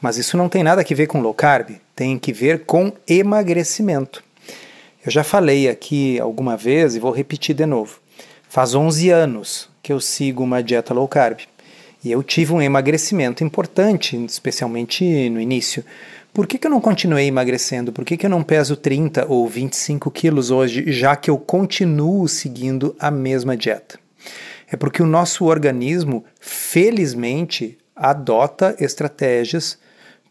mas 0.00 0.16
isso 0.16 0.36
não 0.36 0.48
tem 0.48 0.62
nada 0.62 0.82
a 0.82 0.94
ver 0.94 1.08
com 1.08 1.20
low 1.20 1.34
carb, 1.34 1.70
tem 1.96 2.18
que 2.18 2.32
ver 2.32 2.64
com 2.64 2.92
emagrecimento. 3.08 4.22
Eu 5.04 5.10
já 5.10 5.24
falei 5.24 5.68
aqui 5.68 6.20
alguma 6.20 6.56
vez 6.56 6.94
e 6.94 7.00
vou 7.00 7.10
repetir 7.10 7.54
de 7.54 7.66
novo. 7.66 7.98
Faz 8.48 8.74
11 8.74 9.10
anos 9.10 9.68
que 9.82 9.92
eu 9.92 10.00
sigo 10.00 10.44
uma 10.44 10.62
dieta 10.62 10.94
low 10.94 11.08
carb. 11.08 11.40
E 12.04 12.12
eu 12.12 12.22
tive 12.22 12.52
um 12.52 12.60
emagrecimento 12.60 13.42
importante, 13.42 14.22
especialmente 14.26 15.28
no 15.30 15.40
início. 15.40 15.82
Por 16.34 16.48
que, 16.48 16.58
que 16.58 16.66
eu 16.66 16.70
não 16.70 16.80
continuei 16.80 17.28
emagrecendo? 17.28 17.92
Por 17.92 18.04
que, 18.04 18.16
que 18.16 18.26
eu 18.26 18.30
não 18.30 18.42
peso 18.42 18.76
30 18.76 19.26
ou 19.28 19.48
25 19.48 20.10
quilos 20.10 20.50
hoje, 20.50 20.90
já 20.90 21.14
que 21.14 21.30
eu 21.30 21.38
continuo 21.38 22.26
seguindo 22.26 22.96
a 22.98 23.08
mesma 23.08 23.56
dieta? 23.56 24.00
É 24.68 24.76
porque 24.76 25.00
o 25.00 25.06
nosso 25.06 25.44
organismo, 25.44 26.24
felizmente, 26.40 27.78
adota 27.94 28.74
estratégias 28.80 29.78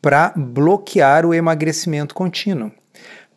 para 0.02 0.34
bloquear 0.36 1.26
o 1.26 1.34
emagrecimento 1.34 2.14
contínuo. 2.14 2.70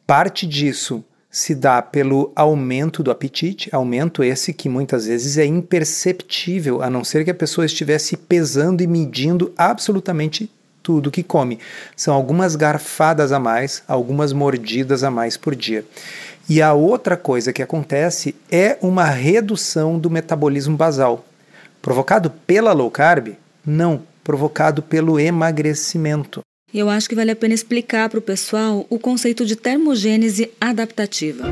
Parte 0.04 0.44
disso 0.44 1.04
se 1.30 1.54
dá 1.54 1.80
pelo 1.80 2.32
aumento 2.34 3.00
do 3.00 3.12
apetite, 3.12 3.68
aumento 3.72 4.24
esse 4.24 4.52
que 4.52 4.68
muitas 4.68 5.06
vezes 5.06 5.38
é 5.38 5.44
imperceptível, 5.44 6.82
a 6.82 6.90
não 6.90 7.04
ser 7.04 7.24
que 7.24 7.30
a 7.30 7.34
pessoa 7.34 7.64
estivesse 7.64 8.16
pesando 8.16 8.82
e 8.82 8.88
medindo 8.88 9.52
absolutamente 9.56 10.50
tudo 10.86 11.10
que 11.10 11.24
come. 11.24 11.58
São 11.96 12.14
algumas 12.14 12.54
garfadas 12.54 13.32
a 13.32 13.40
mais, 13.40 13.82
algumas 13.88 14.32
mordidas 14.32 15.02
a 15.02 15.10
mais 15.10 15.36
por 15.36 15.56
dia. 15.56 15.84
E 16.48 16.62
a 16.62 16.72
outra 16.74 17.16
coisa 17.16 17.52
que 17.52 17.60
acontece 17.60 18.36
é 18.48 18.78
uma 18.80 19.06
redução 19.06 19.98
do 19.98 20.08
metabolismo 20.08 20.76
basal. 20.76 21.26
Provocado 21.82 22.30
pela 22.30 22.72
low 22.72 22.88
carb? 22.88 23.36
Não, 23.66 24.02
provocado 24.22 24.80
pelo 24.80 25.18
emagrecimento. 25.18 26.40
Eu 26.72 26.88
acho 26.88 27.08
que 27.08 27.16
vale 27.16 27.32
a 27.32 27.36
pena 27.36 27.54
explicar 27.54 28.08
para 28.08 28.20
o 28.20 28.22
pessoal 28.22 28.86
o 28.88 28.96
conceito 28.96 29.44
de 29.44 29.56
termogênese 29.56 30.52
adaptativa. 30.60 31.44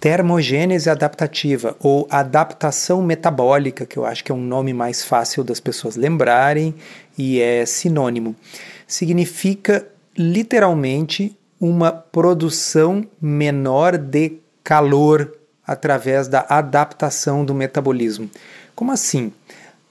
Termogênese 0.00 0.88
adaptativa 0.88 1.76
ou 1.80 2.06
adaptação 2.08 3.02
metabólica, 3.02 3.84
que 3.84 3.96
eu 3.96 4.04
acho 4.04 4.22
que 4.22 4.30
é 4.30 4.34
um 4.34 4.40
nome 4.40 4.72
mais 4.72 5.02
fácil 5.02 5.42
das 5.42 5.58
pessoas 5.58 5.96
lembrarem 5.96 6.74
e 7.16 7.40
é 7.40 7.66
sinônimo, 7.66 8.36
significa 8.86 9.86
literalmente 10.16 11.36
uma 11.60 11.90
produção 11.90 13.04
menor 13.20 13.98
de 13.98 14.38
calor 14.62 15.36
através 15.66 16.28
da 16.28 16.46
adaptação 16.48 17.44
do 17.44 17.52
metabolismo. 17.52 18.30
Como 18.76 18.92
assim? 18.92 19.32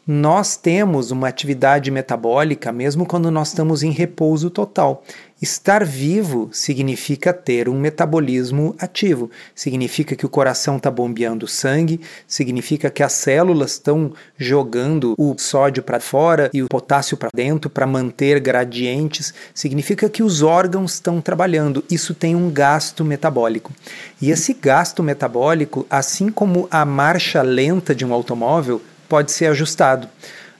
nós 0.08 0.56
temos 0.56 1.12
uma 1.12 1.28
atividade 1.28 1.92
metabólica 1.92 2.72
mesmo 2.72 3.06
quando 3.06 3.30
nós 3.30 3.50
estamos 3.50 3.84
em 3.84 3.92
repouso 3.92 4.50
total. 4.50 5.04
Estar 5.40 5.86
vivo 5.86 6.50
significa 6.52 7.32
ter 7.32 7.70
um 7.70 7.80
metabolismo 7.80 8.76
ativo, 8.80 9.30
significa 9.54 10.16
que 10.16 10.26
o 10.26 10.30
coração 10.30 10.78
está 10.78 10.90
bombeando 10.90 11.48
sangue, 11.48 12.02
significa 12.26 12.90
que 12.90 13.04
as 13.04 13.14
células 13.14 13.74
estão 13.74 14.14
jogando 14.36 15.14
o 15.16 15.36
sódio 15.38 15.84
para 15.84 16.00
fora 16.00 16.50
e 16.52 16.64
o 16.64 16.68
potássio 16.68 17.16
para 17.16 17.30
dentro 17.36 17.70
para 17.70 17.86
manter 17.86 18.40
gradientes, 18.40 19.32
significa 19.54 20.10
que 20.10 20.24
os 20.24 20.42
órgãos 20.42 20.96
estão 20.96 21.22
trabalhando. 21.22 21.84
Isso 21.88 22.16
tem 22.16 22.36
um 22.36 22.50
gasto 22.50 23.06
metabólico. 23.06 23.72
E 24.20 24.32
esse 24.32 24.56
gasto 24.56 25.04
metabólico, 25.04 25.86
assim 25.88 26.30
como 26.30 26.68
a 26.72 26.84
marcha 26.84 27.44
lenta 27.44 27.94
de 27.94 28.04
um 28.04 28.12
automóvel, 28.12 28.82
pode 29.08 29.32
ser 29.32 29.46
ajustado. 29.46 30.10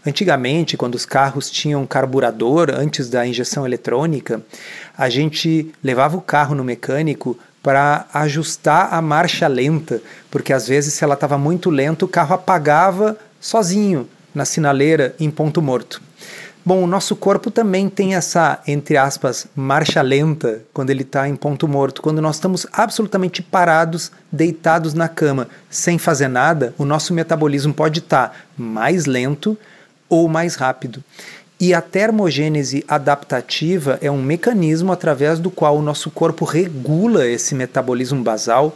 Antigamente, 0.08 0.78
quando 0.78 0.96
os 0.96 1.06
carros 1.06 1.52
tinham 1.52 1.86
carburador 1.86 2.70
antes 2.74 3.10
da 3.10 3.28
injeção 3.28 3.66
eletrônica, 3.66 4.42
a 4.98 5.10
gente 5.10 5.70
levava 5.84 6.16
o 6.16 6.22
carro 6.22 6.56
no 6.56 6.64
mecânico 6.64 7.38
para 7.62 8.06
ajustar 8.14 8.94
a 8.94 9.02
marcha 9.02 9.50
lenta, 9.50 10.02
porque 10.32 10.54
às 10.54 10.66
vezes 10.66 10.94
se 10.94 11.04
ela 11.04 11.16
estava 11.16 11.38
muito 11.38 11.70
lenta, 11.70 12.06
o 12.06 12.08
carro 12.08 12.36
apagava 12.36 13.18
sozinho 13.42 14.08
na 14.34 14.46
sinaleira 14.46 15.14
em 15.20 15.30
ponto 15.30 15.62
morto. 15.62 16.02
Bom, 16.66 16.82
o 16.84 16.88
nosso 16.88 17.14
corpo 17.14 17.52
também 17.52 17.90
tem 17.90 18.16
essa, 18.16 18.62
entre 18.66 18.96
aspas, 18.96 19.46
marcha 19.54 20.02
lenta 20.02 20.62
quando 20.74 20.90
ele 20.90 21.02
está 21.02 21.28
em 21.28 21.36
ponto 21.36 21.68
morto. 21.68 22.02
Quando 22.02 22.22
nós 22.22 22.38
estamos 22.38 22.66
absolutamente 22.72 23.42
parados, 23.42 24.10
deitados 24.32 24.94
na 24.94 25.10
cama, 25.10 25.50
sem 25.70 25.98
fazer 25.98 26.30
nada, 26.30 26.74
o 26.78 26.86
nosso 26.86 27.14
metabolismo 27.14 27.74
pode 27.74 28.00
estar 28.00 28.30
tá 28.30 28.36
mais 28.58 29.06
lento 29.06 29.58
ou 30.10 30.28
mais 30.28 30.56
rápido. 30.56 31.04
E 31.60 31.74
a 31.74 31.82
termogênese 31.82 32.86
adaptativa 32.88 33.98
é 34.02 34.12
um 34.12 34.22
mecanismo 34.22 34.92
através 34.92 35.40
do 35.40 35.50
qual 35.50 35.78
o 35.78 35.82
nosso 35.82 36.12
corpo 36.12 36.46
regula 36.46 37.26
esse 37.28 37.56
metabolismo 37.56 38.24
basal 38.24 38.76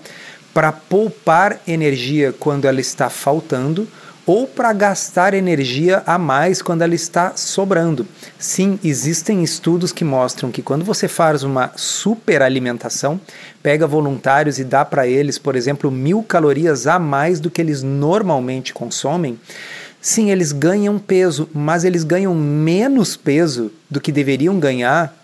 para 0.52 0.72
poupar 0.72 1.60
energia 1.68 2.34
quando 2.38 2.66
ela 2.66 2.82
está 2.82 3.10
faltando 3.10 3.88
ou 4.26 4.48
para 4.48 4.72
gastar 4.74 5.34
energia 5.34 6.04
a 6.06 6.18
mais 6.18 6.62
quando 6.62 6.84
ela 6.84 6.94
está 6.96 7.36
sobrando. 7.36 8.08
Sim, 8.38 8.80
existem 8.84 9.44
estudos 9.44 9.92
que 9.92 10.04
mostram 10.04 10.52
que 10.52 10.62
quando 10.62 10.86
você 10.86 11.08
faz 11.08 11.44
uma 11.44 11.72
superalimentação, 11.76 13.20
pega 13.62 13.88
voluntários 13.88 14.60
e 14.60 14.64
dá 14.64 14.86
para 14.86 15.08
eles, 15.08 15.38
por 15.38 15.56
exemplo, 15.56 15.92
mil 15.92 16.24
calorias 16.24 16.88
a 16.88 17.00
mais 17.00 17.40
do 17.40 17.50
que 17.50 17.62
eles 17.62 17.82
normalmente 17.82 18.74
consomem. 18.74 19.40
Sim, 20.02 20.32
eles 20.32 20.52
ganham 20.52 20.98
peso, 20.98 21.48
mas 21.54 21.84
eles 21.84 22.04
ganham 22.04 22.34
menos 22.34 23.16
peso 23.16 23.72
do 23.88 24.02
que 24.02 24.12
deveriam 24.12 24.60
ganhar 24.60 25.16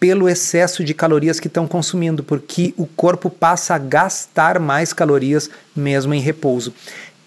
pelo 0.00 0.28
excesso 0.28 0.82
de 0.82 0.92
calorias 0.92 1.38
que 1.38 1.46
estão 1.46 1.68
consumindo, 1.68 2.24
porque 2.24 2.74
o 2.76 2.84
corpo 2.84 3.30
passa 3.30 3.76
a 3.76 3.78
gastar 3.78 4.58
mais 4.58 4.92
calorias 4.92 5.48
mesmo 5.74 6.12
em 6.12 6.20
repouso. 6.20 6.74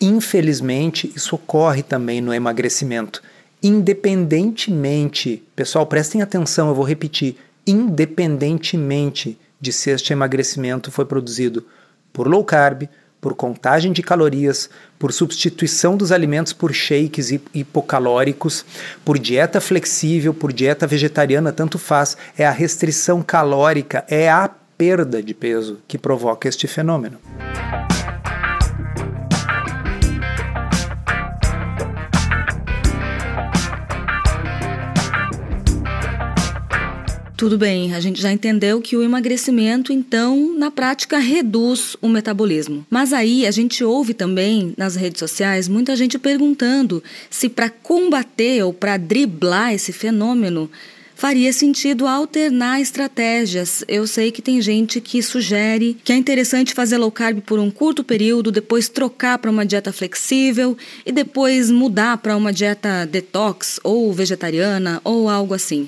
Infelizmente, 0.01 1.11
isso 1.15 1.33
ocorre 1.35 1.81
também 1.81 2.19
no 2.19 2.33
emagrecimento. 2.33 3.23
Independentemente, 3.63 5.41
pessoal, 5.55 5.87
prestem 5.87 6.21
atenção, 6.21 6.67
eu 6.67 6.75
vou 6.75 6.85
repetir, 6.85 7.37
independentemente 7.65 9.39
de 9.59 9.71
se 9.71 9.89
este 9.89 10.13
emagrecimento 10.13 10.91
foi 10.91 11.05
produzido 11.05 11.65
por 12.13 12.27
low 12.27 12.43
carb, 12.43 12.83
por 13.19 13.35
contagem 13.35 13.91
de 13.91 14.01
calorias, 14.01 14.69
por 14.99 15.11
substituição 15.11 15.97
dos 15.97 16.11
alimentos 16.11 16.53
por 16.53 16.73
shakes 16.73 17.31
hipocalóricos, 17.53 18.65
por 19.03 19.17
dieta 19.17 19.59
flexível, 19.59 20.33
por 20.33 20.53
dieta 20.53 20.87
vegetariana, 20.87 21.51
tanto 21.51 21.77
faz, 21.77 22.17
é 22.37 22.45
a 22.45 22.51
restrição 22.51 23.21
calórica, 23.21 24.05
é 24.07 24.29
a 24.29 24.49
perda 24.77 25.21
de 25.23 25.33
peso 25.33 25.79
que 25.87 25.97
provoca 25.97 26.47
este 26.47 26.67
fenômeno. 26.67 27.19
Tudo 37.37 37.55
bem, 37.55 37.93
a 37.93 37.99
gente 37.99 38.19
já 38.19 38.31
entendeu 38.31 38.81
que 38.81 38.97
o 38.97 39.03
emagrecimento, 39.03 39.93
então, 39.93 40.55
na 40.57 40.71
prática, 40.71 41.19
reduz 41.19 41.95
o 42.01 42.09
metabolismo. 42.09 42.83
Mas 42.89 43.13
aí 43.13 43.45
a 43.45 43.51
gente 43.51 43.83
ouve 43.83 44.15
também 44.15 44.73
nas 44.75 44.95
redes 44.95 45.19
sociais 45.19 45.67
muita 45.67 45.95
gente 45.95 46.17
perguntando 46.17 47.03
se 47.29 47.47
para 47.47 47.69
combater 47.69 48.63
ou 48.63 48.73
para 48.73 48.97
driblar 48.97 49.71
esse 49.71 49.93
fenômeno 49.93 50.67
faria 51.13 51.53
sentido 51.53 52.07
alternar 52.07 52.81
estratégias. 52.81 53.83
Eu 53.87 54.07
sei 54.07 54.31
que 54.31 54.41
tem 54.41 54.59
gente 54.59 54.99
que 54.99 55.21
sugere 55.21 55.95
que 56.03 56.11
é 56.11 56.15
interessante 56.15 56.73
fazer 56.73 56.97
low 56.97 57.11
carb 57.11 57.41
por 57.41 57.59
um 57.59 57.69
curto 57.69 58.03
período, 58.03 58.51
depois 58.51 58.89
trocar 58.89 59.37
para 59.37 59.51
uma 59.51 59.65
dieta 59.65 59.93
flexível 59.93 60.75
e 61.05 61.11
depois 61.11 61.69
mudar 61.69 62.17
para 62.17 62.35
uma 62.35 62.51
dieta 62.51 63.05
detox 63.05 63.79
ou 63.83 64.11
vegetariana 64.11 64.99
ou 65.03 65.29
algo 65.29 65.53
assim. 65.53 65.87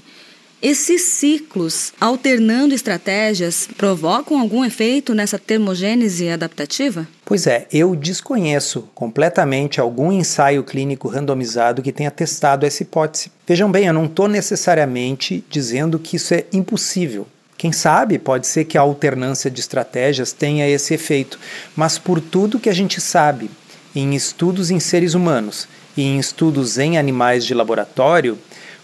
Esses 0.62 1.04
ciclos, 1.04 1.94
alternando 2.02 2.76
estratégias, 2.76 3.70
provocam 3.78 4.38
algum 4.38 4.66
efeito 4.66 5.16
nessa 5.16 5.40
termogênese 5.40 6.28
adaptativa? 6.28 7.08
Pois 7.24 7.48
é, 7.48 7.66
eu 7.72 7.96
desconheço 7.96 8.90
completamente 8.94 9.80
algum 9.80 10.12
ensaio 10.12 10.62
clínico 10.66 11.08
randomizado 11.08 11.82
que 11.82 11.94
tenha 11.94 12.12
testado 12.12 12.66
essa 12.66 12.84
hipótese. 12.84 13.32
Vejam 13.48 13.72
bem, 13.72 13.86
eu 13.86 13.94
não 13.94 14.04
estou 14.04 14.28
necessariamente 14.28 15.42
dizendo 15.50 15.98
que 15.98 16.18
isso 16.18 16.34
é 16.34 16.44
impossível. 16.52 17.26
Quem 17.58 17.72
sabe 17.72 18.20
pode 18.20 18.46
ser 18.46 18.66
que 18.66 18.78
a 18.78 18.82
alternância 18.82 19.50
de 19.50 19.62
estratégias 19.62 20.34
tenha 20.34 20.68
esse 20.68 20.94
efeito, 20.94 21.40
mas 21.74 21.98
por 21.98 22.20
tudo 22.20 22.60
que 22.60 22.70
a 22.70 22.76
gente 22.76 23.00
sabe 23.00 23.50
em 23.96 24.14
estudos 24.14 24.70
em 24.72 24.80
seres 24.80 25.14
humanos 25.14 25.70
e 25.96 26.02
em 26.02 26.20
estudos 26.20 26.78
em 26.78 26.98
animais 26.98 27.46
de 27.46 27.54
laboratório, 27.54 28.38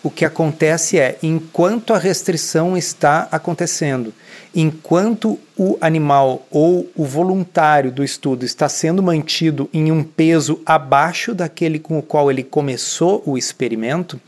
o 0.06 0.12
que 0.12 0.24
acontece 0.24 1.00
é, 1.00 1.18
enquanto 1.24 1.92
a 1.92 1.98
restrição 1.98 2.78
está 2.78 3.28
acontecendo, 3.32 4.14
enquanto 4.54 5.40
o 5.58 5.80
animal 5.82 6.46
ou 6.52 6.88
o 6.96 7.04
voluntário 7.04 7.92
do 7.92 8.04
estudo 8.04 8.46
está 8.46 8.70
sendo 8.70 9.02
mantido 9.02 9.68
em 9.74 9.92
um 9.92 10.04
peso 10.04 10.62
abaixo 10.64 11.34
daquele 11.34 11.80
com 11.80 11.98
o 11.98 12.04
qual 12.04 12.30
ele 12.30 12.44
começou 12.44 13.24
o 13.26 13.36
experimento, 13.36 14.22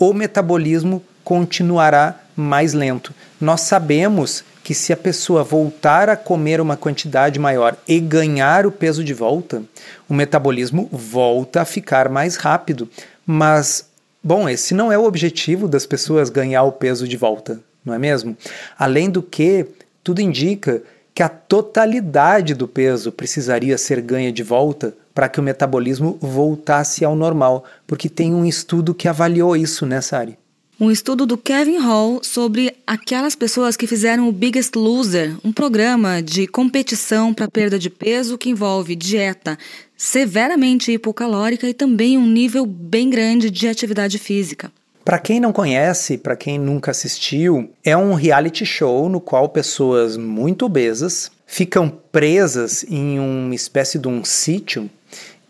o 0.00 0.12
metabolismo 0.12 1.00
continuará 1.22 2.20
mais 2.34 2.72
lento. 2.72 3.14
Nós 3.40 3.60
sabemos 3.60 4.42
que 4.64 4.74
se 4.74 4.92
a 4.92 4.96
pessoa 4.96 5.44
voltar 5.44 6.08
a 6.08 6.16
comer 6.16 6.60
uma 6.60 6.76
quantidade 6.76 7.38
maior 7.38 7.76
e 7.86 8.00
ganhar 8.00 8.66
o 8.66 8.72
peso 8.72 9.04
de 9.04 9.14
volta, 9.14 9.62
o 10.08 10.14
metabolismo 10.14 10.88
volta 10.90 11.62
a 11.62 11.64
ficar 11.64 12.08
mais 12.08 12.34
rápido, 12.34 12.88
mas 13.24 13.93
Bom, 14.26 14.48
esse 14.48 14.72
não 14.72 14.90
é 14.90 14.96
o 14.96 15.04
objetivo 15.04 15.68
das 15.68 15.84
pessoas 15.84 16.30
ganhar 16.30 16.62
o 16.62 16.72
peso 16.72 17.06
de 17.06 17.14
volta, 17.14 17.60
não 17.84 17.92
é 17.92 17.98
mesmo? 17.98 18.34
Além 18.78 19.10
do 19.10 19.22
que, 19.22 19.66
tudo 20.02 20.22
indica 20.22 20.82
que 21.14 21.22
a 21.22 21.28
totalidade 21.28 22.54
do 22.54 22.66
peso 22.66 23.12
precisaria 23.12 23.76
ser 23.76 24.00
ganha 24.00 24.32
de 24.32 24.42
volta 24.42 24.94
para 25.14 25.28
que 25.28 25.38
o 25.38 25.42
metabolismo 25.42 26.16
voltasse 26.22 27.04
ao 27.04 27.14
normal, 27.14 27.64
porque 27.86 28.08
tem 28.08 28.34
um 28.34 28.46
estudo 28.46 28.94
que 28.94 29.08
avaliou 29.08 29.54
isso 29.54 29.84
nessa 29.84 30.16
área. 30.16 30.38
Um 30.78 30.90
estudo 30.90 31.24
do 31.24 31.38
Kevin 31.38 31.78
Hall 31.78 32.20
sobre 32.24 32.74
aquelas 32.84 33.36
pessoas 33.36 33.76
que 33.76 33.86
fizeram 33.86 34.28
o 34.28 34.32
Biggest 34.32 34.74
Loser, 34.74 35.36
um 35.44 35.52
programa 35.52 36.20
de 36.20 36.48
competição 36.48 37.32
para 37.32 37.46
perda 37.46 37.78
de 37.78 37.88
peso 37.88 38.36
que 38.36 38.50
envolve 38.50 38.96
dieta 38.96 39.56
severamente 39.96 40.90
hipocalórica 40.90 41.68
e 41.68 41.72
também 41.72 42.18
um 42.18 42.26
nível 42.26 42.66
bem 42.66 43.08
grande 43.08 43.50
de 43.50 43.68
atividade 43.68 44.18
física. 44.18 44.72
Para 45.04 45.20
quem 45.20 45.38
não 45.38 45.52
conhece, 45.52 46.18
para 46.18 46.34
quem 46.34 46.58
nunca 46.58 46.90
assistiu, 46.90 47.70
é 47.84 47.96
um 47.96 48.14
reality 48.14 48.66
show 48.66 49.08
no 49.08 49.20
qual 49.20 49.48
pessoas 49.48 50.16
muito 50.16 50.66
obesas 50.66 51.30
ficam 51.46 51.88
presas 52.10 52.84
em 52.90 53.20
uma 53.20 53.54
espécie 53.54 53.96
de 53.96 54.08
um 54.08 54.24
sítio 54.24 54.90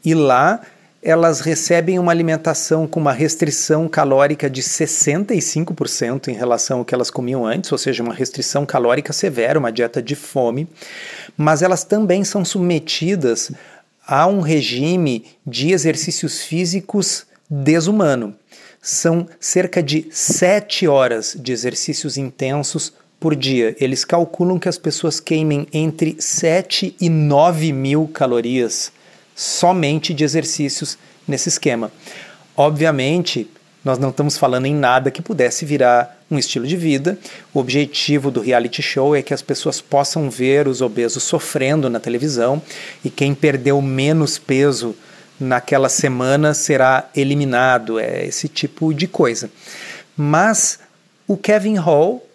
e 0.05 0.15
lá 0.15 0.61
elas 1.05 1.41
recebem 1.41 1.99
uma 1.99 2.11
alimentação 2.11 2.87
com 2.87 2.99
uma 2.99 3.13
restrição 3.13 3.87
calórica 3.87 4.49
de 4.49 4.63
65% 4.63 6.29
em 6.29 6.33
relação 6.33 6.79
ao 6.79 6.85
que 6.85 6.95
elas 6.95 7.11
comiam 7.11 7.45
antes, 7.45 7.71
ou 7.71 7.77
seja, 7.77 8.03
uma 8.03 8.15
restrição 8.15 8.65
calórica 8.65 9.13
severa, 9.13 9.59
uma 9.59 9.71
dieta 9.71 10.01
de 10.01 10.15
fome, 10.15 10.67
mas 11.37 11.61
elas 11.61 11.85
também 11.85 12.25
são 12.25 12.43
submetidas 12.43 13.53
a 14.07 14.27
um 14.27 14.41
regime 14.41 15.27
de 15.47 15.73
exercícios 15.73 16.41
físicos 16.41 17.27
desumano. 17.51 18.35
São 18.81 19.29
cerca 19.39 19.83
de 19.83 20.07
7 20.11 20.89
horas 20.89 21.37
de 21.39 21.53
exercícios 21.53 22.17
intensos 22.17 22.95
por 23.21 23.37
dia. 23.37 23.77
Eles 23.79 24.07
calculam 24.07 24.59
que 24.59 24.71
as 24.71 24.79
pessoas 24.79 25.21
queimem 25.21 25.67
entre 25.71 26.17
7 26.19 26.97
e 26.99 27.11
9 27.11 27.73
mil 27.75 28.09
calorias 28.09 28.91
somente 29.35 30.15
de 30.15 30.25
exercícios 30.25 30.97
nesse 31.27 31.49
esquema. 31.49 31.91
Obviamente, 32.57 33.49
nós 33.85 33.99
não 33.99 34.09
estamos 34.09 34.39
falando 34.39 34.67
em 34.67 34.75
nada 34.75 35.11
que 35.11 35.21
pudesse 35.21 35.65
virar 35.67 36.19
um 36.31 36.39
estilo 36.39 36.67
de 36.67 36.77
vida. 36.77 37.19
O 37.53 37.59
objetivo 37.59 38.31
do 38.31 38.41
reality 38.41 38.81
show 38.81 39.15
é 39.15 39.23
que 39.23 39.35
as 39.35 39.43
pessoas 39.43 39.81
possam 39.81 40.31
ver 40.31 40.67
os 40.67 40.81
obesos 40.81 41.23
sofrendo 41.23 41.91
na 41.91 42.01
televisão 42.01 42.63
e 43.05 43.11
quem 43.11 43.35
perdeu 43.35 43.83
menos 43.83 44.39
peso 44.39 44.97
naquela 45.39 45.89
semana 45.89 46.55
será 46.55 47.11
eliminado. 47.15 47.99
É 47.99 48.25
esse 48.25 48.49
tipo 48.49 48.95
de 48.95 49.07
coisa. 49.07 49.51
Mas 50.17 50.79
o 51.27 51.37
Kevin 51.37 51.77
Hall 51.77 52.27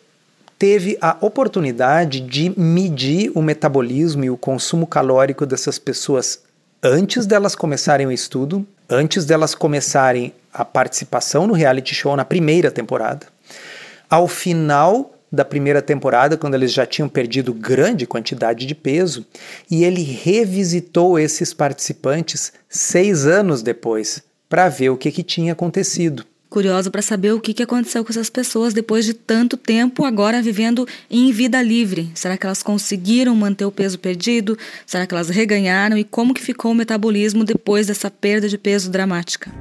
teve 0.59 0.97
a 1.01 1.17
oportunidade 1.21 2.19
de 2.19 2.53
medir 2.59 3.31
o 3.33 3.41
metabolismo 3.41 4.25
e 4.25 4.29
o 4.29 4.37
consumo 4.37 4.85
calórico 4.85 5.45
dessas 5.45 5.79
pessoas 5.79 6.41
antes 6.81 7.25
delas 7.25 7.55
começarem 7.55 8.07
o 8.07 8.11
estudo, 8.11 8.65
antes 8.89 9.25
delas 9.25 9.53
começarem 9.53 10.33
a 10.53 10.63
participação 10.63 11.45
no 11.45 11.53
reality 11.53 11.93
show 11.93 12.15
na 12.15 12.25
primeira 12.25 12.71
temporada. 12.71 13.27
Ao 14.09 14.27
final 14.27 15.13
da 15.31 15.45
primeira 15.45 15.81
temporada, 15.81 16.37
quando 16.37 16.55
eles 16.55 16.73
já 16.73 16.85
tinham 16.85 17.07
perdido 17.07 17.53
grande 17.53 18.07
quantidade 18.07 18.65
de 18.65 18.73
peso, 18.73 19.25
e 19.69 19.83
ele 19.83 20.01
revisitou 20.01 21.19
esses 21.19 21.53
participantes 21.53 22.51
seis 22.67 23.27
anos 23.27 23.61
depois 23.61 24.23
para 24.47 24.67
ver 24.69 24.89
o 24.89 24.97
que, 24.97 25.11
que 25.11 25.21
tinha 25.21 25.53
acontecido 25.53 26.25
curiosa 26.49 26.89
para 26.89 27.01
saber 27.01 27.31
o 27.31 27.39
que, 27.39 27.53
que 27.53 27.63
aconteceu 27.63 28.03
com 28.03 28.11
essas 28.11 28.29
pessoas 28.29 28.73
depois 28.73 29.05
de 29.05 29.13
tanto 29.13 29.55
tempo 29.55 30.03
agora 30.03 30.41
vivendo 30.41 30.87
em 31.09 31.31
vida 31.31 31.61
livre. 31.61 32.11
Será 32.15 32.37
que 32.37 32.45
elas 32.45 32.63
conseguiram 32.63 33.35
manter 33.35 33.65
o 33.65 33.71
peso 33.71 33.99
perdido? 33.99 34.57
Será 34.85 35.05
que 35.05 35.13
elas 35.13 35.29
reganharam? 35.29 35.97
E 35.97 36.03
como 36.03 36.33
que 36.33 36.41
ficou 36.41 36.71
o 36.71 36.75
metabolismo 36.75 37.43
depois 37.43 37.87
dessa 37.87 38.09
perda 38.09 38.49
de 38.49 38.57
peso 38.57 38.89
dramática? 38.89 39.51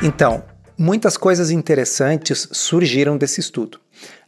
Então, 0.00 0.44
muitas 0.78 1.16
coisas 1.16 1.50
interessantes 1.50 2.48
surgiram 2.52 3.16
desse 3.16 3.40
estudo. 3.40 3.80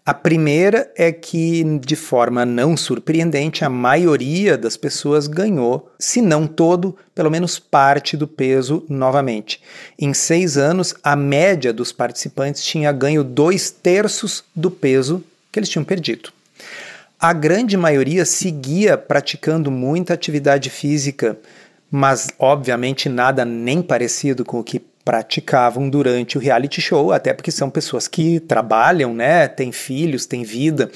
A 0.05 0.15
primeira 0.15 0.91
é 0.97 1.13
que, 1.13 1.63
de 1.79 1.95
forma 1.95 2.47
não 2.47 2.77
surpreendente, 2.77 3.65
a 3.65 3.69
maioria 3.69 4.57
das 4.57 4.77
pessoas 4.77 5.27
ganhou, 5.27 5.91
se 5.99 6.23
não 6.23 6.47
todo, 6.47 6.97
pelo 7.15 7.31
menos 7.31 7.59
parte 7.59 8.17
do 8.17 8.27
peso 8.27 8.85
novamente. 8.89 9.63
Em 9.99 10.15
seis 10.15 10.57
anos, 10.57 10.95
a 11.05 11.15
média 11.15 11.73
dos 11.73 11.93
participantes 11.93 12.65
tinha 12.65 12.91
ganho 12.93 13.23
dois 13.23 13.71
terços 13.71 14.43
do 14.57 14.71
peso 14.71 15.23
que 15.53 15.59
eles 15.59 15.69
tinham 15.69 15.85
perdido. 15.85 16.33
A 17.19 17.35
grande 17.35 17.77
maioria 17.77 18.25
seguia 18.25 18.97
praticando 18.97 19.71
muita 19.71 20.15
atividade 20.15 20.71
física, 20.71 21.39
mas 21.91 22.29
obviamente 22.39 23.11
nada 23.11 23.45
nem 23.45 23.83
parecido 23.83 24.47
com 24.47 24.61
o 24.61 24.65
que 24.65 24.81
praticavam 25.05 25.89
durante 25.89 26.37
o 26.37 26.41
reality 26.41 26.81
show, 26.81 27.13
até 27.13 27.33
porque 27.33 27.51
são 27.51 27.71
pessoas 27.71 28.07
que 28.07 28.39
trabalham, 28.41 29.15
né, 29.15 29.49
têm 29.49 29.73
filhos, 29.73 30.27
têm 30.27 30.43
vida, 30.43 30.91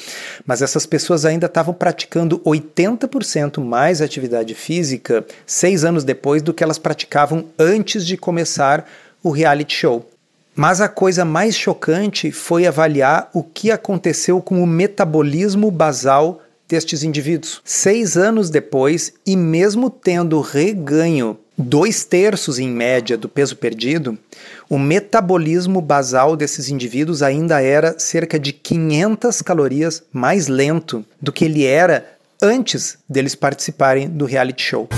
mas 0.47 0.63
essas 0.63 0.87
pessoas 0.87 1.25
ainda 1.25 1.47
estavam 1.47 1.75
praticando 1.75 2.39
80% 2.41 3.63
mais 3.65 4.01
atividade 4.03 4.55
física 4.55 5.25
seis 5.47 5.85
anos 5.85 6.05
depois 6.05 6.43
do 6.43 6.53
que 6.53 6.63
elas 6.63 6.79
praticavam 6.79 7.47
antes 7.59 8.07
de 8.07 8.17
começar 8.17 8.89
o 9.23 9.31
reality 9.31 9.75
show. 9.75 10.09
Mas 10.55 10.81
a 10.81 10.89
coisa 10.89 11.25
mais 11.25 11.57
chocante 11.57 12.31
foi 12.31 12.67
avaliar 12.67 13.29
o 13.35 13.43
que 13.43 13.73
aconteceu 13.73 14.41
com 14.41 14.63
o 14.63 14.67
metabolismo 14.67 15.69
basal 15.71 16.41
destes 16.69 17.03
indivíduos. 17.03 17.61
Seis 17.65 18.17
anos 18.17 18.51
depois, 18.51 19.13
e 19.27 19.37
mesmo 19.37 19.91
tendo 19.91 20.41
reganho 20.41 21.37
dois 21.57 22.05
terços 22.05 22.59
em 22.59 22.69
média 22.69 23.17
do 23.17 23.29
peso 23.29 23.57
perdido, 23.57 24.19
o 24.69 24.79
metabolismo 24.79 25.81
basal 25.81 26.37
desses 26.37 26.69
indivíduos 26.69 27.23
ainda 27.23 27.63
era 27.63 27.99
cerca 27.99 28.39
de 28.39 28.53
500 28.53 29.43
calorias 29.43 30.03
mais 30.13 30.49
lento 30.49 31.05
do 31.21 31.33
que 31.33 31.45
ele 31.45 31.65
era 31.65 32.15
antes 32.43 32.99
deles 33.09 33.35
participarem 33.35 34.09
do 34.09 34.25
reality 34.25 34.63
show. 34.63 34.89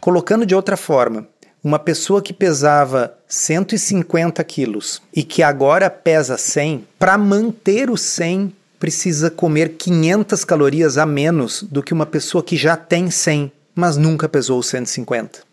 Colocando 0.00 0.46
de 0.46 0.54
outra 0.54 0.76
forma, 0.76 1.26
uma 1.62 1.78
pessoa 1.78 2.22
que 2.22 2.32
pesava 2.32 3.14
150 3.26 4.42
quilos 4.44 5.02
e 5.14 5.22
que 5.22 5.42
agora 5.42 5.90
pesa 5.90 6.38
100, 6.38 6.86
para 6.98 7.18
manter 7.18 7.90
o 7.90 7.96
100 7.96 8.52
precisa 8.78 9.28
comer 9.28 9.70
500 9.76 10.44
calorias 10.44 10.96
a 10.96 11.04
menos 11.04 11.64
do 11.64 11.82
que 11.82 11.92
uma 11.92 12.06
pessoa 12.06 12.44
que 12.44 12.56
já 12.56 12.76
tem 12.76 13.10
100, 13.10 13.50
mas 13.78 13.96
nunca 13.96 14.28
pesou 14.28 14.60
150. 14.60 15.46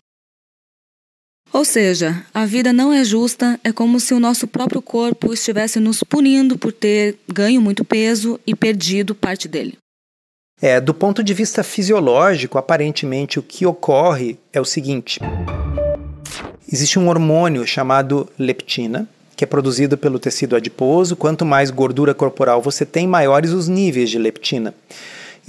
Ou 1.52 1.64
seja, 1.64 2.26
a 2.34 2.44
vida 2.44 2.72
não 2.72 2.92
é 2.92 3.04
justa, 3.04 3.58
é 3.62 3.72
como 3.72 4.00
se 4.00 4.12
o 4.12 4.18
nosso 4.18 4.48
próprio 4.48 4.82
corpo 4.82 5.32
estivesse 5.32 5.78
nos 5.78 6.02
punindo 6.02 6.58
por 6.58 6.72
ter 6.72 7.20
ganho 7.32 7.62
muito 7.62 7.84
peso 7.84 8.40
e 8.44 8.52
perdido 8.52 9.14
parte 9.14 9.46
dele. 9.46 9.78
É, 10.60 10.80
do 10.80 10.92
ponto 10.92 11.22
de 11.22 11.32
vista 11.32 11.62
fisiológico, 11.62 12.58
aparentemente 12.58 13.38
o 13.38 13.42
que 13.42 13.64
ocorre 13.64 14.36
é 14.52 14.60
o 14.60 14.64
seguinte: 14.64 15.20
existe 16.70 16.98
um 16.98 17.08
hormônio 17.08 17.64
chamado 17.64 18.28
leptina, 18.36 19.08
que 19.36 19.44
é 19.44 19.46
produzido 19.46 19.96
pelo 19.96 20.18
tecido 20.18 20.56
adiposo. 20.56 21.14
Quanto 21.14 21.44
mais 21.44 21.70
gordura 21.70 22.12
corporal 22.12 22.60
você 22.60 22.84
tem, 22.84 23.06
maiores 23.06 23.52
os 23.52 23.68
níveis 23.68 24.10
de 24.10 24.18
leptina. 24.18 24.74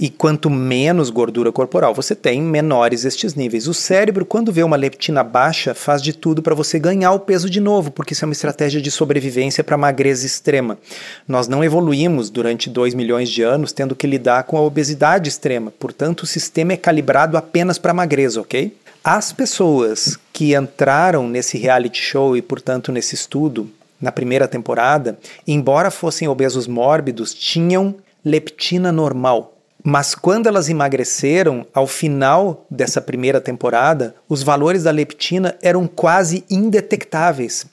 E 0.00 0.08
quanto 0.08 0.48
menos 0.48 1.10
gordura 1.10 1.50
corporal 1.50 1.92
você 1.92 2.14
tem, 2.14 2.40
menores 2.40 3.04
estes 3.04 3.34
níveis. 3.34 3.66
O 3.66 3.74
cérebro, 3.74 4.24
quando 4.24 4.52
vê 4.52 4.62
uma 4.62 4.76
leptina 4.76 5.24
baixa, 5.24 5.74
faz 5.74 6.00
de 6.00 6.12
tudo 6.12 6.40
para 6.40 6.54
você 6.54 6.78
ganhar 6.78 7.10
o 7.10 7.18
peso 7.18 7.50
de 7.50 7.58
novo, 7.58 7.90
porque 7.90 8.12
isso 8.12 8.24
é 8.24 8.26
uma 8.26 8.32
estratégia 8.32 8.80
de 8.80 8.92
sobrevivência 8.92 9.64
para 9.64 9.76
magreza 9.76 10.24
extrema. 10.24 10.78
Nós 11.26 11.48
não 11.48 11.64
evoluímos 11.64 12.30
durante 12.30 12.70
2 12.70 12.94
milhões 12.94 13.28
de 13.28 13.42
anos 13.42 13.72
tendo 13.72 13.96
que 13.96 14.06
lidar 14.06 14.44
com 14.44 14.56
a 14.56 14.62
obesidade 14.62 15.28
extrema, 15.28 15.72
portanto, 15.72 16.22
o 16.22 16.26
sistema 16.26 16.74
é 16.74 16.76
calibrado 16.76 17.36
apenas 17.36 17.76
para 17.76 17.92
magreza, 17.92 18.40
ok? 18.40 18.76
As 19.02 19.32
pessoas 19.32 20.16
que 20.32 20.54
entraram 20.54 21.28
nesse 21.28 21.58
reality 21.58 22.00
show 22.00 22.36
e, 22.36 22.42
portanto, 22.42 22.92
nesse 22.92 23.16
estudo, 23.16 23.68
na 24.00 24.12
primeira 24.12 24.46
temporada, 24.46 25.18
embora 25.44 25.90
fossem 25.90 26.28
obesos 26.28 26.68
mórbidos, 26.68 27.34
tinham 27.34 27.96
leptina 28.24 28.92
normal. 28.92 29.57
Mas 29.90 30.14
quando 30.14 30.46
elas 30.46 30.68
emagreceram, 30.68 31.66
ao 31.72 31.86
final 31.86 32.66
dessa 32.70 33.00
primeira 33.00 33.40
temporada, 33.40 34.14
os 34.28 34.42
valores 34.42 34.82
da 34.82 34.90
leptina 34.90 35.56
eram 35.62 35.86
quase 35.86 36.44
indetectáveis. 36.50 37.64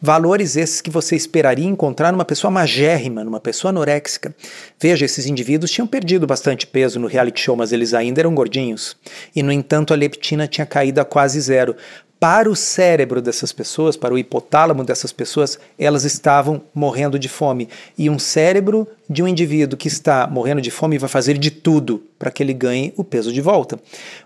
Valores 0.00 0.56
esses 0.56 0.80
que 0.80 0.90
você 0.90 1.16
esperaria 1.16 1.66
encontrar 1.66 2.12
numa 2.12 2.24
pessoa 2.24 2.50
magérrima, 2.50 3.24
numa 3.24 3.40
pessoa 3.40 3.70
anoréxica. 3.70 4.34
Veja, 4.80 5.04
esses 5.04 5.26
indivíduos 5.26 5.70
tinham 5.70 5.86
perdido 5.86 6.26
bastante 6.26 6.66
peso 6.66 7.00
no 7.00 7.06
reality 7.06 7.40
show, 7.40 7.56
mas 7.56 7.72
eles 7.72 7.94
ainda 7.94 8.20
eram 8.20 8.34
gordinhos. 8.34 8.96
E, 9.34 9.42
no 9.42 9.52
entanto, 9.52 9.92
a 9.92 9.96
leptina 9.96 10.46
tinha 10.46 10.66
caído 10.66 11.00
a 11.00 11.04
quase 11.04 11.40
zero 11.40 11.76
para 12.20 12.50
o 12.50 12.56
cérebro 12.56 13.22
dessas 13.22 13.52
pessoas, 13.52 13.96
para 13.96 14.12
o 14.12 14.18
hipotálamo 14.18 14.82
dessas 14.82 15.12
pessoas, 15.12 15.58
elas 15.78 16.04
estavam 16.04 16.60
morrendo 16.74 17.18
de 17.18 17.28
fome. 17.28 17.68
E 17.96 18.10
um 18.10 18.18
cérebro 18.18 18.88
de 19.08 19.22
um 19.22 19.28
indivíduo 19.28 19.78
que 19.78 19.86
está 19.86 20.26
morrendo 20.26 20.60
de 20.60 20.70
fome 20.70 20.98
vai 20.98 21.08
fazer 21.08 21.38
de 21.38 21.50
tudo 21.50 22.02
para 22.18 22.30
que 22.30 22.42
ele 22.42 22.52
ganhe 22.52 22.92
o 22.96 23.04
peso 23.04 23.32
de 23.32 23.40
volta. 23.40 23.78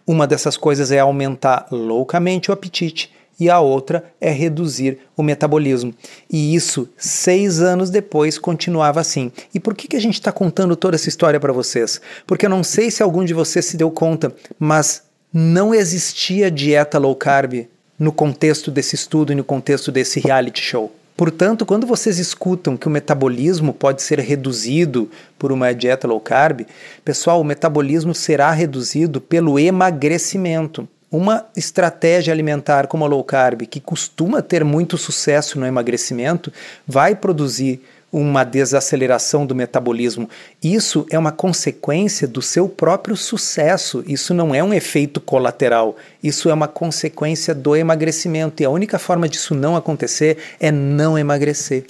Uma 0.06 0.26
dessas 0.26 0.56
coisas 0.56 0.90
é 0.90 1.00
aumentar 1.00 1.66
loucamente 1.70 2.50
o 2.50 2.54
apetite 2.54 3.12
e 3.42 3.50
a 3.50 3.58
outra 3.58 4.04
é 4.20 4.30
reduzir 4.30 4.99
o 5.16 5.22
metabolismo. 5.22 5.92
E 6.30 6.54
isso, 6.54 6.88
seis 6.96 7.61
anos 7.61 7.90
depois, 7.90 8.38
continuava 8.38 9.00
assim. 9.00 9.32
E 9.52 9.58
por 9.58 9.75
que, 9.75 9.88
que 9.88 9.96
a 9.96 10.00
gente 10.00 10.14
está 10.14 10.30
contando 10.30 10.76
toda 10.76 10.94
essa 10.94 11.08
história 11.08 11.40
para 11.40 11.52
vocês? 11.52 12.00
Porque 12.25 12.46
eu 12.46 12.50
não 12.50 12.62
sei 12.62 12.88
se 12.88 13.02
algum 13.02 13.25
de 13.25 13.34
vocês 13.34 13.64
se 13.64 13.76
deu 13.76 13.90
conta, 13.90 14.32
mas 14.61 15.02
não 15.34 15.75
existia 15.75 16.52
dieta 16.52 16.99
low 16.99 17.16
carb 17.16 17.66
no 17.99 18.12
contexto 18.12 18.70
desse 18.70 18.94
estudo 18.94 19.32
e 19.32 19.34
no 19.34 19.42
contexto 19.42 19.90
desse 19.90 20.20
reality 20.20 20.62
show. 20.62 20.92
Portanto, 21.16 21.66
quando 21.66 21.87
vocês 21.87 22.18
escutam 22.18 22.76
que 22.76 22.87
o 22.87 22.90
metabolismo 22.90 23.75
pode 23.75 24.02
ser 24.02 24.20
reduzido 24.20 25.11
por 25.37 25.50
uma 25.50 25.75
dieta 25.75 26.06
low 26.06 26.20
carb, 26.20 26.62
pessoal, 27.04 27.40
o 27.40 27.44
metabolismo 27.44 28.14
será 28.14 28.52
reduzido 28.52 29.20
pelo 29.20 29.58
emagrecimento. 29.58 30.88
Uma 31.12 31.45
estratégia 31.54 32.33
alimentar 32.33 32.87
como 32.87 33.04
a 33.04 33.07
low 33.07 33.23
carb, 33.23 33.66
que 33.66 33.78
costuma 33.78 34.40
ter 34.40 34.64
muito 34.64 34.97
sucesso 34.97 35.61
no 35.61 35.66
emagrecimento, 35.66 36.50
vai 36.88 37.14
produzir 37.14 37.83
uma 38.11 38.45
desaceleração 38.45 39.45
do 39.45 39.54
metabolismo. 39.54 40.28
Isso 40.62 41.07
é 41.11 41.19
uma 41.19 41.31
consequência 41.31 42.26
do 42.26 42.40
seu 42.40 42.66
próprio 42.66 43.14
sucesso. 43.14 44.02
Isso 44.07 44.33
não 44.33 44.54
é 44.54 44.64
um 44.64 44.73
efeito 44.73 45.21
colateral. 45.21 45.97
Isso 46.23 46.49
é 46.49 46.54
uma 46.54 46.66
consequência 46.66 47.54
do 47.54 47.76
emagrecimento. 47.76 48.62
E 48.62 48.64
a 48.64 48.71
única 48.71 48.99
forma 48.99 49.28
disso 49.28 49.54
não 49.54 49.76
acontecer 49.76 50.38
é 50.59 50.71
não 50.71 51.19
emagrecer. 51.19 51.85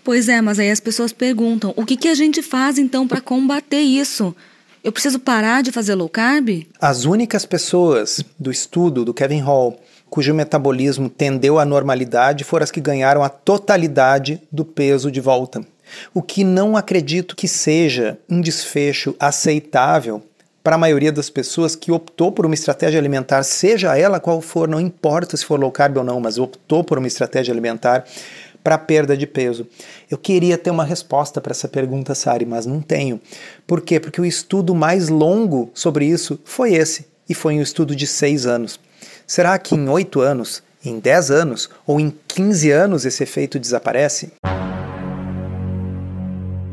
Pois 0.03 0.27
é, 0.27 0.41
mas 0.41 0.59
aí 0.59 0.69
as 0.69 0.79
pessoas 0.79 1.13
perguntam: 1.13 1.73
o 1.75 1.85
que, 1.85 1.95
que 1.95 2.07
a 2.07 2.15
gente 2.15 2.41
faz 2.41 2.77
então 2.77 3.07
para 3.07 3.21
combater 3.21 3.81
isso? 3.81 4.35
Eu 4.83 4.91
preciso 4.91 5.17
parar 5.17 5.63
de 5.63 5.71
fazer 5.71 5.95
low 5.95 6.09
carb? 6.09 6.67
As 6.79 7.05
únicas 7.05 7.45
pessoas 7.45 8.23
do 8.37 8.51
estudo 8.51 9.05
do 9.05 9.13
Kevin 9.13 9.39
Hall 9.39 9.79
cujo 10.13 10.31
metabolismo 10.31 11.09
tendeu 11.09 11.57
à 11.57 11.65
normalidade 11.65 12.43
foram 12.43 12.63
as 12.63 12.69
que 12.69 12.79
ganharam 12.79 13.23
a 13.23 13.29
totalidade 13.29 14.39
do 14.51 14.63
peso 14.63 15.09
de 15.09 15.19
volta. 15.19 15.65
O 16.13 16.21
que 16.21 16.43
não 16.43 16.77
acredito 16.77 17.35
que 17.35 17.47
seja 17.47 18.19
um 18.29 18.39
desfecho 18.39 19.15
aceitável 19.19 20.21
para 20.63 20.75
a 20.75 20.77
maioria 20.77 21.11
das 21.11 21.31
pessoas 21.31 21.75
que 21.75 21.91
optou 21.91 22.31
por 22.31 22.45
uma 22.45 22.53
estratégia 22.53 22.99
alimentar, 22.99 23.41
seja 23.41 23.97
ela 23.97 24.19
qual 24.19 24.39
for, 24.39 24.67
não 24.67 24.79
importa 24.79 25.35
se 25.35 25.43
for 25.43 25.59
low 25.59 25.71
carb 25.71 25.97
ou 25.97 26.03
não, 26.03 26.19
mas 26.19 26.37
optou 26.37 26.83
por 26.83 26.99
uma 26.99 27.07
estratégia 27.07 27.51
alimentar 27.51 28.05
para 28.63 28.77
perda 28.77 29.17
de 29.17 29.27
peso? 29.27 29.67
Eu 30.09 30.17
queria 30.17 30.57
ter 30.57 30.71
uma 30.71 30.85
resposta 30.85 31.41
para 31.41 31.51
essa 31.51 31.67
pergunta, 31.67 32.15
Sari, 32.15 32.45
mas 32.45 32.65
não 32.65 32.81
tenho. 32.81 33.19
Por 33.67 33.81
quê? 33.81 33.99
Porque 33.99 34.21
o 34.21 34.25
estudo 34.25 34.73
mais 34.73 35.09
longo 35.09 35.69
sobre 35.73 36.05
isso 36.05 36.39
foi 36.43 36.73
esse, 36.73 37.07
e 37.27 37.33
foi 37.33 37.55
um 37.55 37.61
estudo 37.61 37.95
de 37.95 38.07
seis 38.07 38.45
anos. 38.45 38.79
Será 39.27 39.57
que 39.57 39.75
em 39.75 39.89
oito 39.89 40.21
anos, 40.21 40.63
em 40.83 40.99
dez 40.99 41.29
anos 41.29 41.69
ou 41.85 41.99
em 41.99 42.13
quinze 42.27 42.71
anos 42.71 43.05
esse 43.05 43.23
efeito 43.23 43.59
desaparece? 43.59 44.31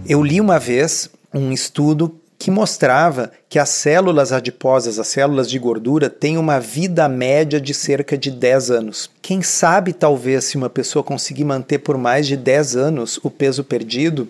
Eu 0.06 0.22
li 0.22 0.40
uma 0.40 0.58
vez 0.58 1.08
um 1.32 1.52
estudo 1.52 2.20
que 2.40 2.50
mostrava 2.50 3.30
que 3.50 3.58
as 3.58 3.68
células 3.68 4.32
adiposas, 4.32 4.98
as 4.98 5.08
células 5.08 5.48
de 5.48 5.58
gordura, 5.58 6.08
têm 6.08 6.38
uma 6.38 6.58
vida 6.58 7.06
média 7.06 7.60
de 7.60 7.74
cerca 7.74 8.16
de 8.16 8.30
10 8.30 8.70
anos. 8.70 9.10
Quem 9.20 9.42
sabe, 9.42 9.92
talvez, 9.92 10.44
se 10.44 10.56
uma 10.56 10.70
pessoa 10.70 11.04
conseguir 11.04 11.44
manter 11.44 11.80
por 11.80 11.98
mais 11.98 12.26
de 12.26 12.38
10 12.38 12.76
anos 12.76 13.20
o 13.22 13.30
peso 13.30 13.62
perdido, 13.62 14.26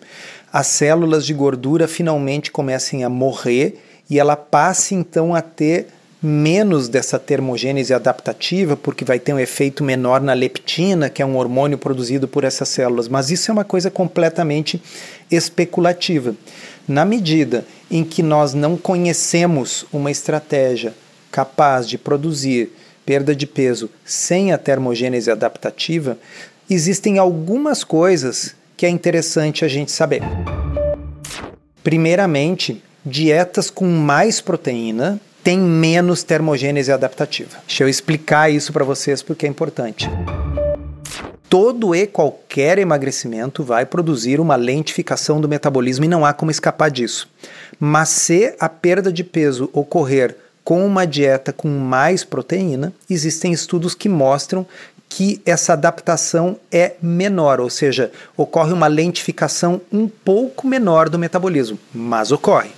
as 0.53 0.67
células 0.67 1.25
de 1.25 1.33
gordura 1.33 1.87
finalmente 1.87 2.51
comecem 2.51 3.05
a 3.05 3.09
morrer 3.09 3.81
e 4.11 4.19
ela 4.19 4.35
passe 4.35 4.93
então 4.93 5.33
a 5.33 5.41
ter 5.41 5.87
menos 6.21 6.89
dessa 6.89 7.17
termogênese 7.17 7.95
adaptativa, 7.95 8.77
porque 8.77 9.05
vai 9.05 9.21
ter 9.21 9.33
um 9.33 9.39
efeito 9.39 9.85
menor 9.85 10.21
na 10.21 10.35
leptina, 10.35 11.09
que 11.09 11.23
é 11.23 11.25
um 11.25 11.37
hormônio 11.37 11.79
produzido 11.79 12.27
por 12.27 12.43
essas 12.43 12.69
células. 12.69 13.09
Mas 13.09 13.31
isso 13.31 13.51
é 13.51 13.55
uma 13.55 13.65
coisa 13.65 13.91
completamente 13.91 14.83
especulativa. 15.31 16.35
Na 16.87 17.05
medida 17.05 17.65
em 17.91 18.05
que 18.05 18.23
nós 18.23 18.55
não 18.55 18.77
conhecemos 18.77 19.85
uma 19.93 20.11
estratégia 20.11 20.95
capaz 21.31 21.89
de 21.89 21.97
produzir 21.97 22.73
perda 23.05 23.35
de 23.35 23.47
peso 23.47 23.91
sem 24.05 24.53
a 24.53 24.59
termogênese 24.59 25.31
adaptativa, 25.31 26.19
existem 26.69 27.19
algumas 27.19 27.83
coisas 27.83 28.55
que 28.77 28.87
é 28.87 28.89
interessante 28.89 29.65
a 29.65 29.69
gente 29.69 29.91
saber. 29.91 30.23
Primeiramente, 31.83 32.83
dietas 33.05 33.71
com 33.71 33.87
mais 33.87 34.41
proteína 34.41 35.21
têm 35.43 35.59
menos 35.59 36.23
termogênese 36.23 36.93
adaptativa. 36.93 37.59
Deixa 37.67 37.85
eu 37.85 37.89
explicar 37.89 38.51
isso 38.51 38.73
para 38.73 38.85
vocês 38.85 39.23
porque 39.23 39.47
é 39.47 39.49
importante. 39.49 40.09
Todo 41.51 41.97
e 41.97 42.07
qualquer 42.07 42.79
emagrecimento 42.79 43.65
vai 43.65 43.85
produzir 43.85 44.39
uma 44.39 44.55
lentificação 44.55 45.41
do 45.41 45.49
metabolismo 45.49 46.05
e 46.05 46.09
não 46.09 46.25
há 46.25 46.33
como 46.33 46.53
escapar 46.53 46.93
disso. 46.93 47.29
Mas 47.81 48.09
se 48.11 48.55
a 48.61 48.69
perda 48.69 49.13
de 49.13 49.25
peso 49.25 49.69
ocorrer 49.73 50.37
com 50.63 50.87
uma 50.87 51.05
dieta 51.05 51.53
com 51.53 51.67
mais 51.67 52.23
proteína, 52.23 52.93
existem 53.11 53.53
estudos 53.53 53.97
que 53.97 54.09
mostram 54.09 54.65
que 55.09 55.43
essa 55.45 55.73
adaptação 55.73 56.57
é 56.71 56.93
menor, 57.03 57.59
ou 57.59 57.69
seja, 57.69 58.13
ocorre 58.37 58.73
uma 58.73 58.87
lentificação 58.87 59.81
um 59.93 60.07
pouco 60.07 60.69
menor 60.69 61.09
do 61.09 61.19
metabolismo, 61.19 61.81
mas 61.93 62.31
ocorre. 62.31 62.71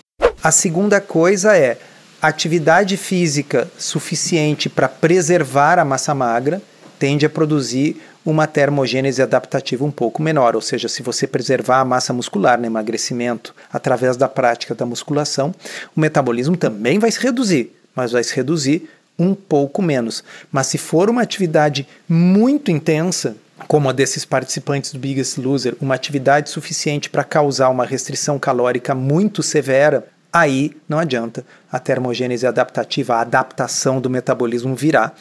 A 0.42 0.50
segunda 0.50 0.98
coisa 0.98 1.54
é 1.54 1.76
atividade 2.22 2.96
física 2.96 3.70
suficiente 3.76 4.70
para 4.70 4.88
preservar 4.88 5.78
a 5.78 5.84
massa 5.84 6.14
magra 6.14 6.62
tende 7.02 7.26
a 7.26 7.30
produzir 7.30 8.00
uma 8.24 8.46
termogênese 8.46 9.20
adaptativa 9.20 9.84
um 9.84 9.90
pouco 9.90 10.22
menor, 10.22 10.54
ou 10.54 10.60
seja, 10.60 10.88
se 10.88 11.02
você 11.02 11.26
preservar 11.26 11.80
a 11.80 11.84
massa 11.84 12.12
muscular 12.12 12.58
no 12.58 12.66
emagrecimento 12.66 13.54
através 13.72 14.16
da 14.16 14.28
prática 14.28 14.74
da 14.74 14.86
musculação, 14.86 15.54
o 15.96 16.00
metabolismo 16.00 16.56
também 16.56 16.98
vai 16.98 17.10
se 17.10 17.20
reduzir, 17.20 17.72
mas 17.94 18.12
vai 18.12 18.22
se 18.22 18.34
reduzir 18.34 18.88
um 19.18 19.34
pouco 19.34 19.82
menos. 19.82 20.22
Mas 20.50 20.68
se 20.68 20.78
for 20.78 21.10
uma 21.10 21.22
atividade 21.22 21.86
muito 22.08 22.70
intensa, 22.70 23.36
como 23.68 23.88
a 23.88 23.92
desses 23.92 24.24
participantes 24.24 24.92
do 24.92 24.98
Biggest 24.98 25.38
Loser, 25.38 25.76
uma 25.80 25.94
atividade 25.94 26.50
suficiente 26.50 27.10
para 27.10 27.24
causar 27.24 27.68
uma 27.68 27.84
restrição 27.84 28.38
calórica 28.38 28.94
muito 28.94 29.42
severa, 29.42 30.06
aí 30.32 30.74
não 30.88 30.98
adianta. 30.98 31.44
A 31.70 31.78
termogênese 31.78 32.46
adaptativa, 32.46 33.16
a 33.16 33.20
adaptação 33.20 34.00
do 34.00 34.10
metabolismo 34.10 34.74
virá 34.74 35.12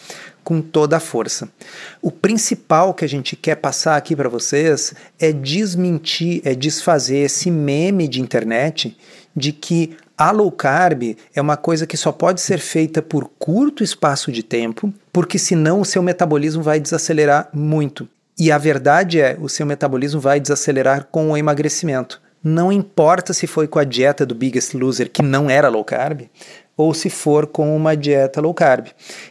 com 0.44 0.62
toda 0.62 0.98
a 0.98 1.00
força. 1.00 1.50
O 2.02 2.12
principal 2.12 2.94
que 2.94 3.06
a 3.06 3.10
gente 3.10 3.36
quer 3.36 3.56
passar 3.56 3.96
aqui 3.96 4.16
para 4.16 4.30
vocês 4.30 4.94
é 5.20 5.32
desmentir, 5.32 6.42
é 6.44 6.56
desfazer 6.56 7.20
esse 7.20 7.52
meme 7.52 8.08
de 8.08 8.22
internet 8.22 8.98
de 9.36 9.52
que 9.52 9.96
a 10.18 10.30
low 10.32 10.52
carb 10.52 11.18
é 11.34 11.42
uma 11.42 11.58
coisa 11.58 11.88
que 11.88 11.98
só 11.98 12.12
pode 12.12 12.42
ser 12.42 12.60
feita 12.60 13.02
por 13.02 13.30
curto 13.40 13.84
espaço 13.84 14.32
de 14.32 14.44
tempo, 14.44 14.94
porque 15.12 15.40
senão 15.40 15.82
o 15.82 15.86
seu 15.86 16.04
metabolismo 16.04 16.62
vai 16.62 16.80
desacelerar 16.80 17.50
muito. 17.54 18.08
E 18.38 18.52
a 18.52 18.58
verdade 18.58 19.20
é, 19.20 19.38
o 19.40 19.50
seu 19.50 19.66
metabolismo 19.66 20.20
vai 20.22 20.40
desacelerar 20.40 21.08
com 21.12 21.32
o 21.32 21.38
emagrecimento. 21.38 22.22
Não 22.44 22.72
importa 22.72 23.34
se 23.34 23.46
foi 23.46 23.68
com 23.68 23.78
a 23.78 23.84
dieta 23.84 24.26
do 24.26 24.34
Biggest 24.34 24.74
Loser, 24.74 25.12
que 25.12 25.22
não 25.22 25.50
era 25.50 25.70
low 25.70 25.84
carb, 25.84 26.22
ou 26.82 26.94
se 26.94 27.10
for 27.10 27.48
com 27.48 27.76
uma 27.76 27.96
dieta 27.96 28.42
low 28.42 28.54
carb. 28.54 28.88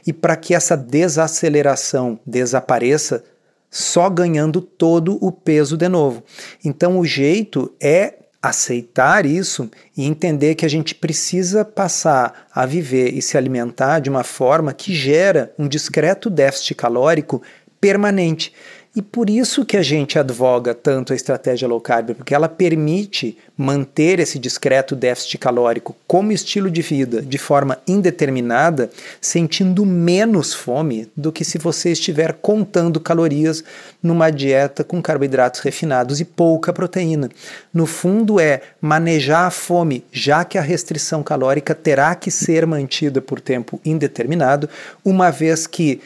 E 0.06 0.12
para 0.12 0.36
que 0.36 0.54
essa 0.54 0.76
desaceleração 0.76 2.18
desapareça, 2.26 3.24
só 3.70 4.08
ganhando 4.10 4.60
todo 4.60 5.18
o 5.24 5.30
peso 5.30 5.76
de 5.76 5.88
novo. 5.88 6.22
Então 6.64 6.98
o 6.98 7.04
jeito 7.04 7.72
é 7.80 8.14
aceitar 8.42 9.26
isso 9.26 9.70
e 9.96 10.04
entender 10.04 10.54
que 10.54 10.64
a 10.64 10.68
gente 10.68 10.94
precisa 10.94 11.64
passar 11.64 12.46
a 12.54 12.64
viver 12.64 13.12
e 13.12 13.20
se 13.20 13.36
alimentar 13.36 14.00
de 14.00 14.08
uma 14.08 14.24
forma 14.24 14.72
que 14.72 14.94
gera 14.94 15.52
um 15.58 15.68
discreto 15.68 16.30
déficit 16.30 16.74
calórico 16.74 17.42
permanente. 17.80 18.52
E 18.94 19.00
por 19.00 19.30
isso 19.30 19.64
que 19.64 19.76
a 19.76 19.82
gente 19.82 20.18
advoga 20.18 20.74
tanto 20.74 21.12
a 21.12 21.16
estratégia 21.16 21.68
low 21.68 21.80
carb, 21.80 22.12
porque 22.12 22.34
ela 22.34 22.48
permite 22.48 23.38
manter 23.56 24.18
esse 24.18 24.36
discreto 24.36 24.96
déficit 24.96 25.38
calórico 25.38 25.94
como 26.08 26.32
estilo 26.32 26.68
de 26.68 26.82
vida 26.82 27.22
de 27.22 27.38
forma 27.38 27.78
indeterminada, 27.86 28.90
sentindo 29.20 29.86
menos 29.86 30.52
fome 30.52 31.08
do 31.16 31.30
que 31.30 31.44
se 31.44 31.56
você 31.56 31.92
estiver 31.92 32.32
contando 32.32 32.98
calorias 32.98 33.62
numa 34.02 34.28
dieta 34.28 34.82
com 34.82 35.00
carboidratos 35.00 35.60
refinados 35.60 36.18
e 36.18 36.24
pouca 36.24 36.72
proteína. 36.72 37.30
No 37.72 37.86
fundo 37.86 38.40
é 38.40 38.60
manejar 38.80 39.46
a 39.46 39.50
fome, 39.52 40.04
já 40.10 40.44
que 40.44 40.58
a 40.58 40.62
restrição 40.62 41.22
calórica 41.22 41.76
terá 41.76 42.12
que 42.16 42.30
ser 42.30 42.66
mantida 42.66 43.20
por 43.22 43.40
tempo 43.40 43.80
indeterminado, 43.84 44.68
uma 45.04 45.30
vez 45.30 45.68
que 45.68 46.00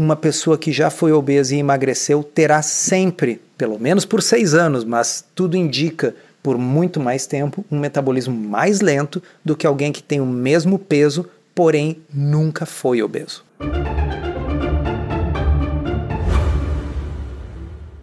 uma 0.00 0.16
pessoa 0.16 0.56
que 0.56 0.72
já 0.72 0.88
foi 0.88 1.12
obesa 1.12 1.54
e 1.54 1.58
emagreceu 1.58 2.24
terá 2.24 2.62
sempre, 2.62 3.38
pelo 3.58 3.78
menos 3.78 4.06
por 4.06 4.22
seis 4.22 4.54
anos, 4.54 4.82
mas 4.82 5.22
tudo 5.34 5.58
indica 5.58 6.14
por 6.42 6.56
muito 6.56 6.98
mais 6.98 7.26
tempo, 7.26 7.62
um 7.70 7.78
metabolismo 7.78 8.34
mais 8.34 8.80
lento 8.80 9.22
do 9.44 9.54
que 9.54 9.66
alguém 9.66 9.92
que 9.92 10.02
tem 10.02 10.18
o 10.18 10.24
mesmo 10.24 10.78
peso, 10.78 11.28
porém 11.54 11.98
nunca 12.10 12.64
foi 12.64 13.02
obeso. 13.02 13.44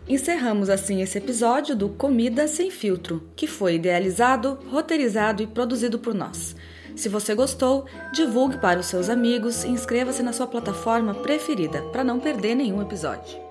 Encerramos 0.08 0.70
assim 0.70 1.02
esse 1.02 1.18
episódio 1.18 1.76
do 1.76 1.90
Comida 1.90 2.48
Sem 2.48 2.70
Filtro, 2.70 3.24
que 3.36 3.48
foi 3.48 3.74
idealizado, 3.74 4.60
roteirizado 4.70 5.42
e 5.42 5.48
produzido 5.48 5.98
por 5.98 6.14
nós. 6.14 6.56
Se 6.98 7.08
você 7.08 7.36
gostou, 7.36 7.86
divulgue 8.12 8.58
para 8.58 8.80
os 8.80 8.88
seus 8.88 9.08
amigos 9.08 9.64
e 9.64 9.68
inscreva-se 9.68 10.24
na 10.24 10.34
sua 10.34 10.48
plataforma 10.48 11.14
preferida 11.14 11.84
para 11.92 12.04
não 12.04 12.20
perder 12.20 12.56
nenhum 12.56 12.82
episódio. 12.82 13.48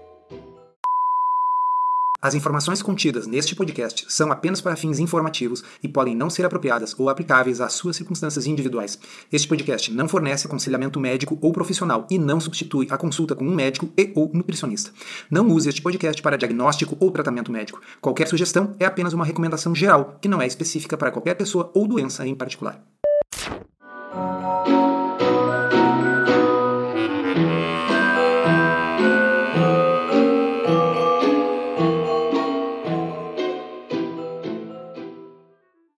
As 2.20 2.34
informações 2.34 2.82
contidas 2.82 3.24
neste 3.24 3.54
podcast 3.54 4.04
são 4.08 4.32
apenas 4.32 4.60
para 4.60 4.74
fins 4.74 4.98
informativos 4.98 5.62
e 5.80 5.86
podem 5.86 6.16
não 6.16 6.28
ser 6.28 6.44
apropriadas 6.44 6.98
ou 6.98 7.08
aplicáveis 7.08 7.60
às 7.60 7.74
suas 7.74 7.94
circunstâncias 7.94 8.48
individuais. 8.48 8.98
Este 9.30 9.46
podcast 9.46 9.92
não 9.92 10.08
fornece 10.08 10.48
aconselhamento 10.48 10.98
médico 10.98 11.38
ou 11.40 11.52
profissional 11.52 12.04
e 12.10 12.18
não 12.18 12.40
substitui 12.40 12.88
a 12.90 12.96
consulta 12.96 13.36
com 13.36 13.44
um 13.44 13.54
médico 13.54 13.88
e 13.96 14.10
ou 14.16 14.28
nutricionista. 14.34 14.90
Não 15.30 15.46
use 15.46 15.68
este 15.68 15.80
podcast 15.80 16.20
para 16.20 16.36
diagnóstico 16.36 16.96
ou 16.98 17.12
tratamento 17.12 17.52
médico. 17.52 17.80
Qualquer 18.00 18.26
sugestão 18.26 18.74
é 18.80 18.86
apenas 18.86 19.12
uma 19.12 19.24
recomendação 19.24 19.72
geral, 19.72 20.18
que 20.20 20.26
não 20.26 20.42
é 20.42 20.48
específica 20.48 20.96
para 20.96 21.12
qualquer 21.12 21.34
pessoa 21.34 21.70
ou 21.74 21.86
doença 21.86 22.26
em 22.26 22.34
particular. 22.34 22.95
Thank 24.16 24.68
you. 24.68 24.75